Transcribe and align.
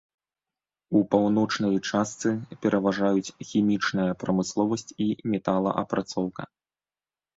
У 0.99 1.01
паўночнай 1.11 1.75
частцы 1.89 2.31
пераважаюць 2.65 3.33
хімічная 3.49 4.09
прамысловасць 4.25 4.89
і 5.07 5.11
металаапрацоўка. 5.35 6.43